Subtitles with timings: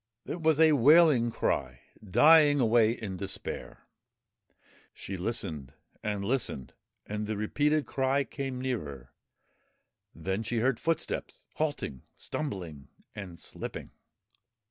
[0.25, 3.85] It was a wailing cry, dying away in despair.
[4.95, 6.73] She listened and listened,
[7.05, 9.13] and the repeated cry came nearer;
[10.15, 13.91] then she heard footsteps halting, stumbling and slipping.